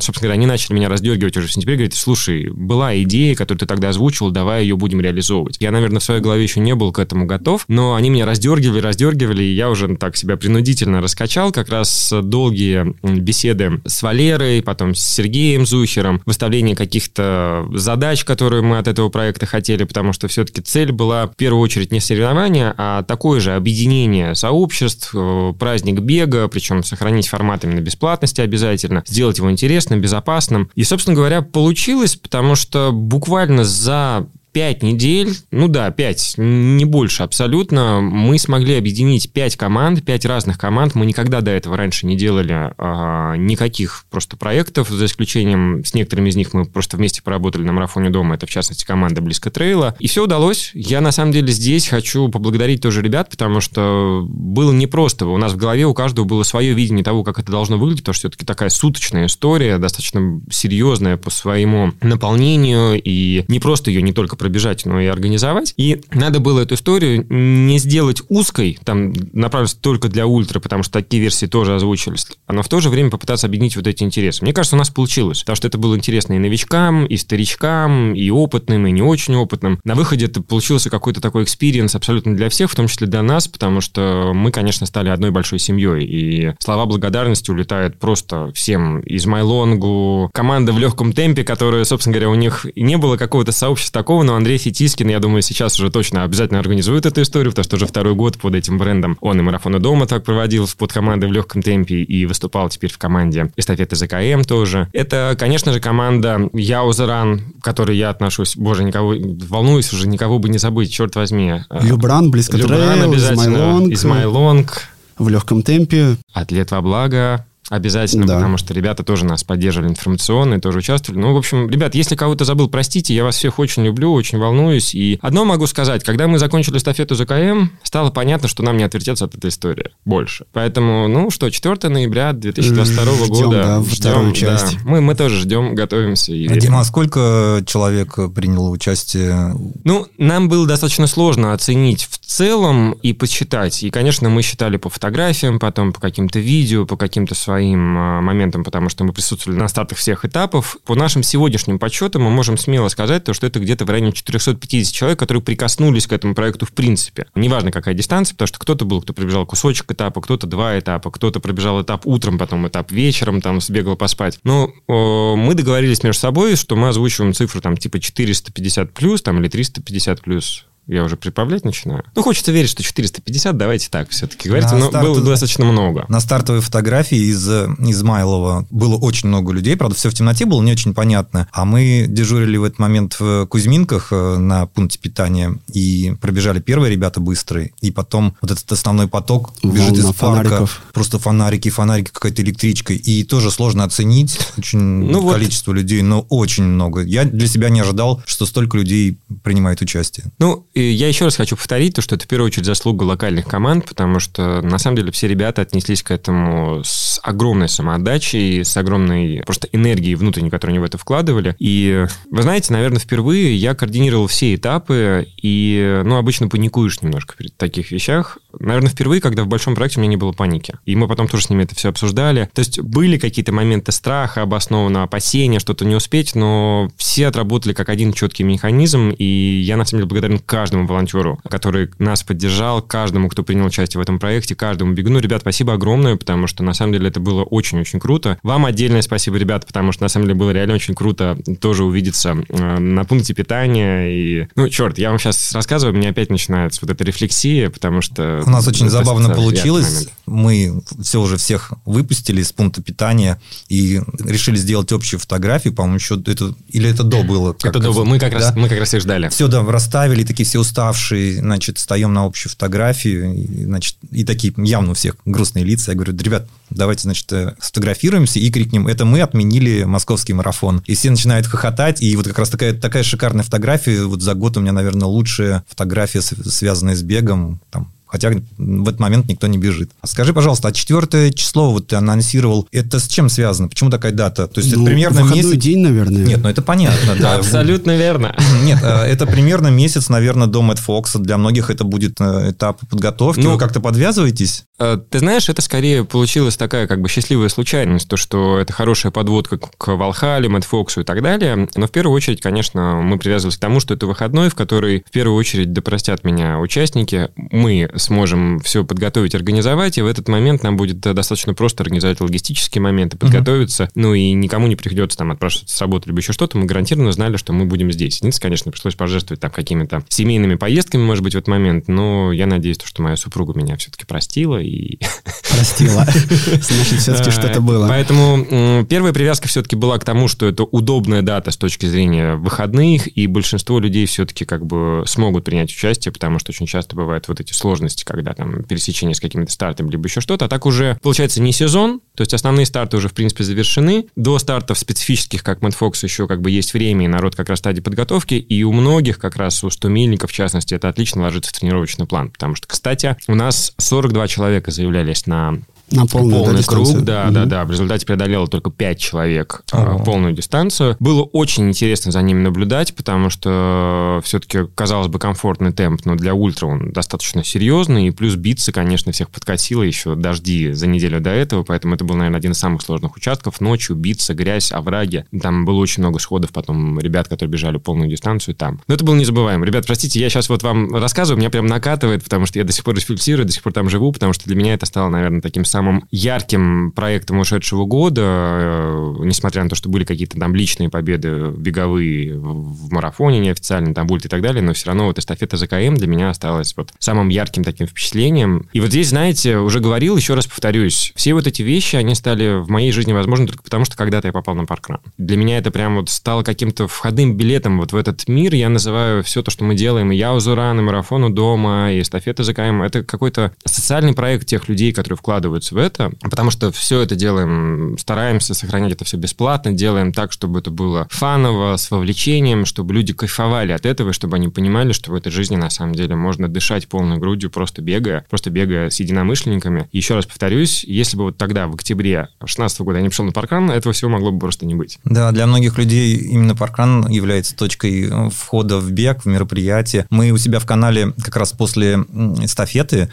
[0.00, 3.66] собственно говоря, они начали меня раздергивать уже в сентябре, говорят, слушай, была идея, которую ты
[3.66, 5.56] тогда озвучил, давай ее будем реализовывать.
[5.60, 8.80] Я, наверное, в своей голове еще не был к этому готов, но они меня раздергивали,
[8.80, 14.94] раздергивали, и я уже так себя принудительно раскачал, как раз долгие беседы с Валерой, потом
[14.94, 20.60] с Сергеем Зухером, выставление каких-то задач, которые мы от этого проекта хотели, потому что все-таки
[20.60, 22.74] цель была в первую очередь не соревнования,
[23.06, 29.50] такое же объединение сообществ, э, праздник бега, причем сохранить формат именно бесплатности обязательно, сделать его
[29.50, 30.70] интересным, безопасным.
[30.74, 37.22] И, собственно говоря, получилось, потому что буквально за пять недель, ну да, пять, не больше
[37.22, 40.94] абсолютно, мы смогли объединить пять команд, пять разных команд.
[40.94, 46.28] Мы никогда до этого раньше не делали а, никаких просто проектов, за исключением с некоторыми
[46.28, 48.34] из них мы просто вместе поработали на марафоне дома.
[48.34, 49.94] Это, в частности, команда Близко Трейла.
[49.98, 50.70] И все удалось.
[50.74, 55.26] Я, на самом деле, здесь хочу поблагодарить тоже ребят, потому что было непросто.
[55.26, 58.14] У нас в голове у каждого было свое видение того, как это должно выглядеть, потому
[58.14, 64.12] что все-таки такая суточная история, достаточно серьезная по своему наполнению, и не просто ее не
[64.12, 65.74] только пробежать, но и организовать.
[65.76, 70.94] И надо было эту историю не сделать узкой, там, направить только для ультра, потому что
[70.94, 74.42] такие версии тоже озвучились, но в то же время попытаться объединить вот эти интересы.
[74.42, 78.30] Мне кажется, у нас получилось, потому что это было интересно и новичкам, и старичкам, и
[78.30, 79.78] опытным, и не очень опытным.
[79.84, 83.46] На выходе это получился какой-то такой experience абсолютно для всех, в том числе для нас,
[83.46, 89.00] потому что мы, конечно, стали одной большой семьей, и слова благодарности улетают просто всем.
[89.00, 94.00] Из Майлонгу, команда в легком темпе, которая, собственно говоря, у них не было какого-то сообщества
[94.00, 97.74] такого, но Андрей Фетискин, я думаю, сейчас уже точно обязательно организует эту историю, потому что
[97.74, 101.32] уже второй год под этим брендом он и марафоны дома так проводил под командой в
[101.32, 104.86] легком темпе и выступал теперь в команде эстафеты ЗКМ тоже.
[104.92, 109.16] Это, конечно же, команда Яузеран, к которой я отношусь, боже, никого,
[109.48, 111.62] волнуюсь уже, никого бы не забыть, черт возьми.
[111.68, 113.92] Любран, близко Любран обязательно, Измайлонг.
[113.92, 114.82] Измайлонг.
[115.18, 116.18] В легком темпе.
[116.32, 117.44] Атлет во благо.
[117.70, 118.34] Обязательно, да.
[118.34, 121.20] потому что ребята тоже нас поддерживали информационно тоже участвовали.
[121.20, 124.94] Ну, в общем, ребят, если кого-то забыл, простите, я вас всех очень люблю, очень волнуюсь.
[124.94, 129.24] И одно могу сказать, когда мы закончили эстафету ЗКМ, стало понятно, что нам не отвертеться
[129.24, 130.46] от этой истории больше.
[130.52, 133.62] Поэтому, ну что, 4 ноября 2022 ждем, года.
[133.62, 134.76] Да, ждем, вторую часть.
[134.78, 136.32] Да, мы, мы тоже ждем, готовимся.
[136.32, 139.54] И а, Дима, сколько человек приняло участие?
[139.84, 143.84] Ну, нам было достаточно сложно оценить в целом и посчитать.
[143.84, 148.20] И, конечно, мы считали по фотографиям, потом по каким-то видео, по каким-то своим своим а,
[148.22, 150.78] моментом, потому что мы присутствовали на стартах всех этапов.
[150.86, 154.94] По нашим сегодняшним подсчетам мы можем смело сказать, то, что это где-то в районе 450
[154.94, 157.26] человек, которые прикоснулись к этому проекту в принципе.
[157.34, 161.38] Неважно, какая дистанция, потому что кто-то был, кто пробежал кусочек этапа, кто-то два этапа, кто-то
[161.40, 164.38] пробежал этап утром, потом этап вечером, там сбегал поспать.
[164.42, 169.38] Но о, мы договорились между собой, что мы озвучиваем цифру там типа 450 плюс там,
[169.38, 172.04] или 350 плюс я уже прибавлять начинаю.
[172.16, 175.06] Ну, хочется верить, что 450, давайте так все-таки говорите, но старт...
[175.06, 176.04] было достаточно много.
[176.08, 180.72] На стартовой фотографии из Измайлова было очень много людей, правда, все в темноте было не
[180.72, 186.14] очень понятно, а мы дежурили в этот момент в Кузьминках э, на пункте питания и
[186.20, 190.82] пробежали первые ребята быстрые, и потом вот этот основной поток бежит из парка, фонариков.
[190.92, 195.78] просто фонарики, фонарики, какая-то электричка, и тоже сложно оценить очень ну, количество вот.
[195.78, 197.02] людей, но очень много.
[197.02, 200.26] Я для себя не ожидал, что столько людей принимает участие.
[200.38, 203.86] Ну, я еще раз хочу повторить, то, что это в первую очередь заслуга локальных команд,
[203.86, 209.42] потому что на самом деле все ребята отнеслись к этому с огромной самоотдачей, с огромной
[209.44, 211.54] просто энергией внутренней, которую они в это вкладывали.
[211.58, 217.56] И вы знаете, наверное, впервые я координировал все этапы, и, ну, обычно паникуешь немножко перед
[217.56, 218.38] таких вещах.
[218.58, 220.74] Наверное, впервые, когда в большом проекте у меня не было паники.
[220.84, 222.48] И мы потом тоже с ними это все обсуждали.
[222.54, 227.88] То есть были какие-то моменты страха, обоснованного опасения, что-то не успеть, но все отработали как
[227.88, 232.82] один четкий механизм, и я, на самом деле, благодарен каждому каждому волонтеру, который нас поддержал,
[232.82, 235.18] каждому, кто принял участие в этом проекте, каждому бегуну.
[235.18, 238.38] Ребят, спасибо огромное, потому что на самом деле это было очень-очень круто.
[238.42, 242.36] Вам отдельное спасибо, ребят, потому что на самом деле было реально очень круто тоже увидеться
[242.46, 244.08] э, на пункте питания.
[244.10, 248.02] И, ну, черт, я вам сейчас рассказываю, у меня опять начинается вот эта рефлексия, потому
[248.02, 248.42] что...
[248.44, 250.08] У нас очень забавно получилось.
[250.26, 256.16] Мы все уже всех выпустили из пункта питания и решили сделать общую фотографию, по-моему, еще
[256.16, 256.54] это...
[256.68, 257.54] Или это до было?
[257.54, 258.04] Как, это до было.
[258.04, 258.40] Мы как, да?
[258.40, 259.30] раз, мы как раз их ждали.
[259.30, 264.90] Все, да, расставили, такие все уставшие, значит, встаем на общую фотографию, значит, и такие явно
[264.90, 265.92] у всех грустные лица.
[265.92, 270.82] Я говорю, ребят, давайте, значит, э, сфотографируемся и крикнем, это мы отменили московский марафон.
[270.86, 274.56] И все начинают хохотать, и вот как раз такая, такая шикарная фотография, вот за год
[274.56, 279.58] у меня, наверное, лучшая фотография, связанная с бегом, там, хотя в этот момент никто не
[279.58, 279.92] бежит.
[280.04, 283.68] Скажи, пожалуйста, а четвертое число вот ты анонсировал, это с чем связано?
[283.68, 284.46] Почему такая дата?
[284.46, 285.52] То есть ну, это примерно месяц...
[285.56, 286.24] день, наверное.
[286.24, 287.14] Нет, ну это понятно.
[287.18, 287.36] Да.
[287.36, 288.34] Абсолютно верно.
[288.62, 291.18] Нет, э, это примерно месяц, наверное, до Мэтт Фокса.
[291.18, 293.40] Для многих это будет э, этап подготовки.
[293.40, 294.64] Ну, Вы как-то подвязываетесь?
[294.78, 299.12] Э, ты знаешь, это скорее получилась такая как бы счастливая случайность, то, что это хорошая
[299.12, 301.68] подводка к Валхале, Мэтт Фоксу и так далее.
[301.74, 305.10] Но в первую очередь, конечно, мы привязывались к тому, что это выходной, в который в
[305.10, 307.28] первую очередь допростят меня участники.
[307.36, 312.82] Мы сможем все подготовить, организовать, и в этот момент нам будет достаточно просто организовать логистические
[312.82, 313.90] моменты, подготовиться, uh-huh.
[313.94, 317.36] ну и никому не приходится там отпрашиваться с работы либо еще что-то, мы гарантированно знали,
[317.36, 318.18] что мы будем здесь.
[318.18, 322.46] Единственное, конечно, пришлось пожертвовать там какими-то семейными поездками, может быть, в этот момент, но я
[322.46, 324.98] надеюсь, что моя супруга меня все-таки простила и...
[325.50, 326.04] Простила.
[326.06, 327.88] Значит, все-таки что-то было.
[327.88, 333.16] Поэтому первая привязка все-таки была к тому, что это удобная дата с точки зрения выходных,
[333.16, 337.40] и большинство людей все-таки как бы смогут принять участие, потому что очень часто бывают вот
[337.40, 340.46] эти сложности, когда там пересечение с какими-то стартами, либо еще что-то.
[340.46, 344.06] А так уже, получается, не сезон, то есть основные старты уже, в принципе, завершены.
[344.16, 347.58] До стартов специфических, как Мэтт Фокс, еще как бы есть время, и народ как раз
[347.58, 348.34] в стадии подготовки.
[348.34, 352.06] И у многих, как раз у 100 мильников, в частности, это отлично ложится в тренировочный
[352.06, 352.30] план.
[352.30, 357.24] Потому что, кстати, у нас 42 человека заявлялись на на полную полный да, круг, да,
[357.24, 357.34] угу.
[357.34, 357.64] да, да.
[357.64, 360.96] В результате преодолело только 5 человек uh полную дистанцию.
[360.98, 366.34] Было очень интересно за ними наблюдать, потому что все-таки, казалось бы, комфортный темп, но для
[366.34, 368.08] ультра он достаточно серьезный.
[368.08, 372.14] И плюс биться, конечно, всех подкосило еще дожди за неделю до этого, поэтому это был,
[372.16, 373.60] наверное, один из самых сложных участков.
[373.60, 375.26] Ночью биться, грязь, овраги.
[375.40, 378.80] Там было очень много сходов потом ребят, которые бежали полную дистанцию там.
[378.86, 379.64] Но это было незабываемо.
[379.66, 382.84] Ребят, простите, я сейчас вот вам рассказываю, меня прям накатывает, потому что я до сих
[382.84, 385.64] пор рефлексирую, до сих пор там живу, потому что для меня это стало, наверное, таким
[385.64, 390.90] самым самым ярким проектом ушедшего года, э, несмотря на то, что были какие-то там личные
[390.90, 395.56] победы беговые в марафоне неофициально, там бульт и так далее, но все равно вот эстафета
[395.56, 398.68] ЗКМ для меня осталась вот самым ярким таким впечатлением.
[398.74, 402.60] И вот здесь, знаете, уже говорил, еще раз повторюсь, все вот эти вещи, они стали
[402.60, 405.00] в моей жизни возможны только потому, что когда-то я попал на паркран.
[405.16, 408.54] Для меня это прям вот стало каким-то входным билетом вот в этот мир.
[408.54, 412.44] Я называю все то, что мы делаем, и я Узуран, и марафону дома, и эстафета
[412.44, 417.14] ЗКМ, это какой-то социальный проект тех людей, которые вкладываются в это, потому что все это
[417.14, 422.94] делаем, стараемся сохранять это все бесплатно, делаем так, чтобы это было фаново, с вовлечением, чтобы
[422.94, 426.48] люди кайфовали от этого, чтобы они понимали, что в этой жизни на самом деле можно
[426.48, 429.88] дышать полной грудью, просто бегая, просто бегая с единомышленниками.
[429.92, 433.32] Еще раз повторюсь, если бы вот тогда, в октябре 2016 года я не пришел на
[433.32, 434.98] паркран, этого всего могло бы просто не быть.
[435.04, 440.06] Да, для многих людей именно паркран является точкой входа в бег, в мероприятие.
[440.10, 443.10] Мы у себя в канале как раз после эстафеты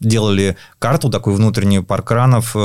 [0.00, 2.62] делали карту такую внутреннюю паркранов, по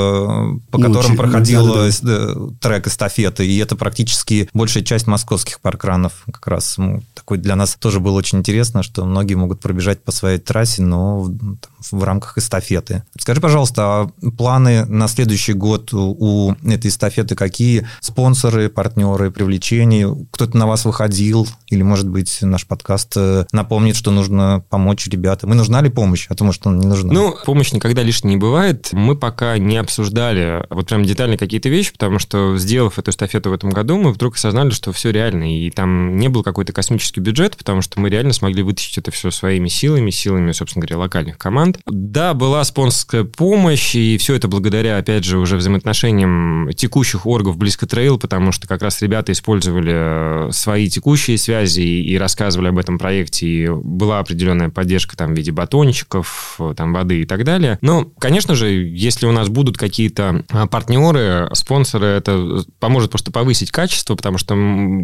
[0.71, 1.89] Ну, которым чи- проходил да-да-да.
[1.89, 6.13] эс- э, трек эстафеты, и это практически большая часть московских паркранов.
[6.31, 10.11] Как раз ну, такой для нас тоже было очень интересно, что многие могут пробежать по
[10.11, 11.57] своей трассе, но там,
[11.91, 13.03] в рамках эстафеты.
[13.17, 17.87] Скажи, пожалуйста, а планы на следующий год у, этой эстафеты какие?
[18.01, 20.15] Спонсоры, партнеры, привлечения?
[20.31, 21.47] Кто-то на вас выходил?
[21.67, 25.53] Или, может быть, наш подкаст э, напомнит, что нужно помочь ребятам?
[25.53, 26.27] И нужна ли помощь?
[26.29, 27.13] А то, может, она не нужна.
[27.13, 28.89] Ну, помощь никогда лишней не бывает.
[28.91, 33.53] Мы пока не обсуждали вот прям детально какие-то вещи, потому что, сделав эту эстафету в
[33.53, 35.57] этом году, мы вдруг осознали, что все реально.
[35.57, 39.31] И там не был какой-то космический бюджет, потому что мы реально смогли вытащить это все
[39.31, 41.74] своими силами, силами, собственно говоря, локальных команд.
[41.85, 47.85] Да, была спонсорская помощь, и все это благодаря, опять же, уже взаимоотношениям текущих оргов Близко
[47.87, 52.97] Трейл, потому что как раз ребята использовали э, свои текущие связи и рассказывали об этом
[52.97, 57.77] проекте, и была определенная поддержка там в виде батончиков, э, там воды и так далее.
[57.81, 63.71] Но, конечно же, если у нас будут какие-то а, партнеры, спонсоры, это поможет просто повысить
[63.71, 64.55] качество, потому что,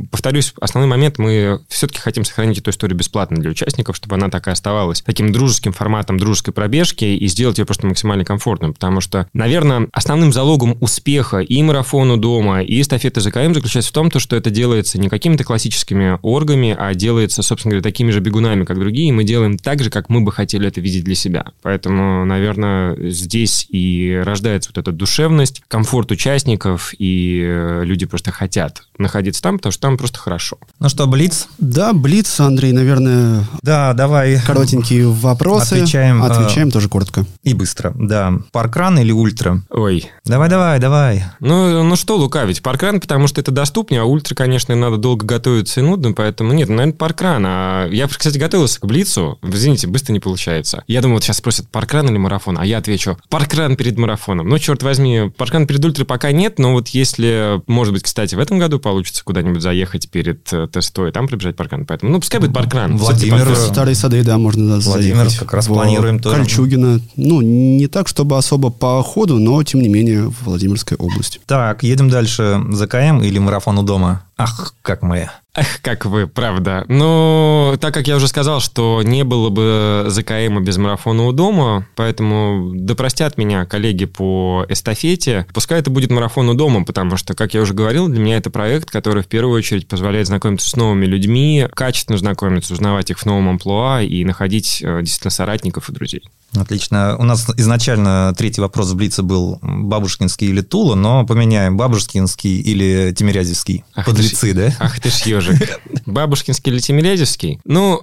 [0.09, 4.47] повторюсь, основной момент, мы все-таки хотим сохранить эту историю бесплатно для участников, чтобы она так
[4.47, 9.27] и оставалась таким дружеским форматом дружеской пробежки и сделать ее просто максимально комфортной, потому что,
[9.33, 14.35] наверное, основным залогом успеха и марафону дома, и эстафеты ЗКМ заключается в том, то, что
[14.35, 19.09] это делается не какими-то классическими оргами, а делается, собственно говоря, такими же бегунами, как другие,
[19.09, 21.45] и мы делаем так же, как мы бы хотели это видеть для себя.
[21.61, 28.83] Поэтому, наверное, здесь и рождается вот эта душевность, комфорт участников, и э, люди просто хотят
[28.97, 30.57] находиться там, потому что там просто хорошо.
[30.79, 31.47] Ну что, Блиц?
[31.57, 34.39] Да, Блиц, Андрей, наверное, Да, давай.
[34.45, 35.73] коротенькие вопросы.
[35.73, 36.40] Отвечаем, Отвечаем
[36.71, 37.25] тоже коротко.
[37.43, 38.33] И быстро, да.
[38.51, 39.61] Паркран или ультра?
[39.69, 41.23] Ой, Давай, давай, давай.
[41.39, 45.81] Ну, ну что лукавить, паркран, потому что это доступнее, а ультра, конечно, надо долго готовиться
[45.81, 47.43] и нудно, поэтому нет, наверное, паркран.
[47.45, 50.83] А я, кстати, готовился к Блицу, извините, быстро не получается.
[50.87, 54.47] Я думал, вот сейчас спросят, паркран или марафон, а я отвечу, паркран перед марафоном.
[54.47, 58.39] Ну, черт возьми, паркран перед ультрой пока нет, но вот если, может быть, кстати, в
[58.39, 62.53] этом году получится куда-нибудь заехать перед э, тестой, там пробежать паркран, поэтому, ну, пускай будет
[62.53, 62.95] паркран.
[62.95, 63.53] Владимир.
[63.55, 65.39] Старые сады, да, можно да, Владимир, заехать.
[65.39, 66.30] как раз планируем тоже.
[66.37, 66.99] Кольчугино.
[67.15, 71.39] Ну, не так, чтобы особо по ходу, но, тем не менее, в Владимирской области.
[71.45, 72.61] Так, едем дальше.
[72.71, 74.23] ЗКМ или марафон у дома?
[74.41, 75.29] Ах, как мы.
[75.53, 76.85] Эх, как вы, правда.
[76.87, 81.85] Ну, так как я уже сказал, что не было бы ЗКМа без марафона у дома,
[81.95, 85.45] поэтому да простят меня коллеги по эстафете.
[85.53, 88.49] Пускай это будет марафон у дома, потому что, как я уже говорил, для меня это
[88.49, 93.25] проект, который в первую очередь позволяет знакомиться с новыми людьми, качественно знакомиться, узнавать их в
[93.25, 96.23] новом амплуа и находить э, действительно соратников и друзей.
[96.55, 97.15] Отлично.
[97.17, 103.13] У нас изначально третий вопрос в Блице был Бабушкинский или Тула, но поменяем Бабушкинский или
[103.13, 103.85] Тимирязевский.
[103.95, 104.75] Ах Подлецы, да?
[104.79, 105.79] Ах ты ж ежик.
[106.05, 107.59] Бабушкинский или Тимирязевский?
[107.65, 108.01] Ну,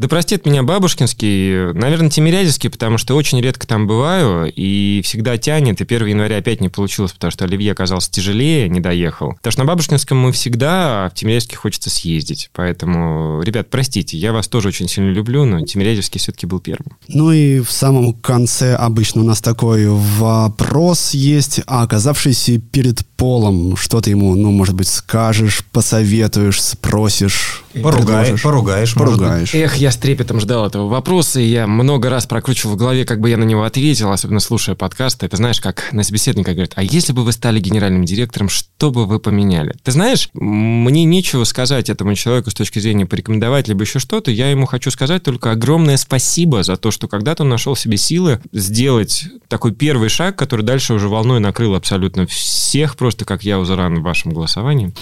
[0.00, 5.82] да простит меня Бабушкинский, наверное, Тимирязевский, потому что очень редко там бываю, и всегда тянет,
[5.82, 9.34] и 1 января опять не получилось, потому что Оливье оказался тяжелее, не доехал.
[9.34, 12.48] Потому что на Бабушкинском мы всегда, а в Тимирязевский хочется съездить.
[12.54, 16.96] Поэтому, ребят, простите, я вас тоже очень сильно люблю, но Тимирязевский все-таки был первым.
[17.08, 23.76] Ну и в самом конце обычно у нас такой вопрос есть, а оказавшийся перед полом,
[23.76, 28.94] что ты ему, ну, может быть, скажешь, посоветуешь, спросишь, Поругаешь, поругаешь.
[28.94, 29.54] Поругаешь.
[29.54, 33.20] Эх, я с трепетом ждал этого вопроса, и я много раз прокручивал в голове, как
[33.20, 35.26] бы я на него ответил, особенно слушая подкасты.
[35.26, 39.06] Это знаешь, как на собеседника говорят, а если бы вы стали генеральным директором, что бы
[39.06, 39.74] вы поменяли?
[39.82, 44.30] Ты знаешь, мне нечего сказать этому человеку с точки зрения порекомендовать либо еще что-то.
[44.30, 48.40] Я ему хочу сказать только огромное спасибо за то, что когда-то он нашел себе силы
[48.52, 54.00] сделать такой первый шаг, который дальше уже волной накрыл абсолютно всех, просто как я узаран
[54.00, 54.92] в вашем голосовании.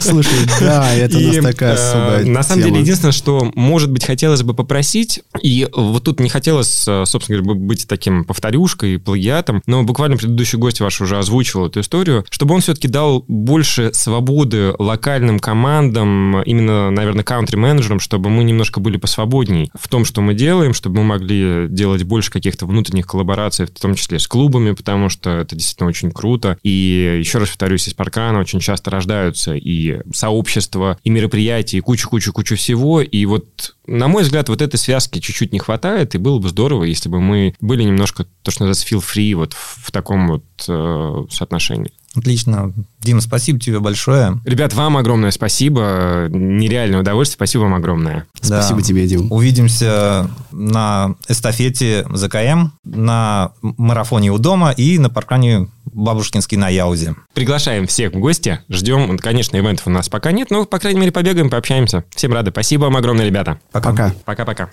[0.00, 4.06] Слушай, да, это у нас такая э, особая На самом деле, единственное, что, может быть,
[4.06, 9.62] хотелось бы попросить, и вот тут не хотелось, э, собственно говоря, быть таким повторюшкой, плагиатом,
[9.66, 14.72] но буквально предыдущий гость ваш уже озвучивал эту историю, чтобы он все-таки дал больше свободы
[14.78, 20.72] локальным командам, именно, наверное, каунтри-менеджерам, чтобы мы немножко были посвободней в том, что мы делаем,
[20.72, 25.28] чтобы мы могли делать больше каких-то внутренних коллабораций, в том числе с клубами, потому что
[25.28, 26.56] это действительно очень круто.
[26.62, 32.56] И еще раз повторюсь, из паркрана очень часто рождаются и сообщества, и мероприятия, и кучу-кучу-кучу
[32.56, 33.02] всего.
[33.02, 33.55] И вот,
[33.86, 37.20] на мой взгляд, вот этой связки чуть-чуть не хватает, и было бы здорово, если бы
[37.20, 41.92] мы были немножко, то, что называется, feel free вот в, в таком вот э, соотношении.
[42.16, 42.72] Отлично.
[43.00, 44.40] Дима, спасибо тебе большое.
[44.44, 46.26] Ребят, вам огромное спасибо.
[46.30, 47.36] Нереальное удовольствие.
[47.36, 48.26] Спасибо вам огромное.
[48.40, 48.84] Спасибо Да.
[48.86, 49.30] тебе, Дим.
[49.30, 57.14] Увидимся на эстафете ЗКМ, на марафоне у дома и на паркране Бабушкинский на Яузе.
[57.32, 58.60] Приглашаем всех в гости.
[58.68, 59.18] Ждем.
[59.18, 62.04] Конечно, ивентов у нас пока нет, но, по крайней мере, побегаем, пообщаемся.
[62.14, 62.50] Всем рады.
[62.50, 63.58] Спасибо вам огромное, ребята.
[63.72, 64.12] Пока.
[64.24, 64.68] Пока-пока.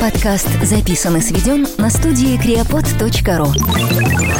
[0.00, 4.35] Подкаст записан и сведен на студии creapod.ru